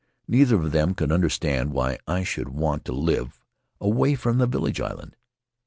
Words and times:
Neither 0.27 0.55
of 0.55 0.71
them 0.71 0.95
could 0.95 1.11
understand 1.11 1.73
why 1.73 1.99
I 2.07 2.23
should 2.23 2.49
want 2.49 2.85
to 2.85 2.91
live 2.91 3.39
away 3.79 4.15
from 4.15 4.39
the 4.39 4.47
village 4.47 4.81
island. 4.81 5.15